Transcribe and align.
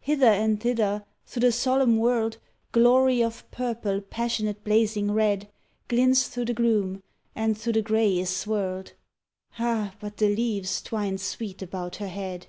Hither 0.00 0.24
and 0.28 0.58
thither 0.58 1.04
thro' 1.26 1.40
the 1.42 1.52
solemn 1.52 1.98
world, 1.98 2.38
Glory 2.72 3.22
of 3.22 3.44
purple, 3.50 4.00
passionate 4.00 4.64
blazing 4.64 5.12
red 5.12 5.50
Glints 5.88 6.28
thro' 6.28 6.46
the 6.46 6.54
gloom, 6.54 7.02
and 7.34 7.58
thro' 7.58 7.74
the 7.74 7.82
grey 7.82 8.18
is 8.18 8.30
swirled 8.34 8.94
Ah! 9.58 9.94
but 10.00 10.16
the 10.16 10.34
leaves 10.34 10.80
twined 10.80 11.20
sweet 11.20 11.60
about 11.60 11.96
her 11.96 12.08
head. 12.08 12.46